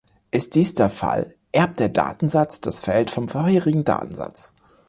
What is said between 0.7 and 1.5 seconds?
der Fall,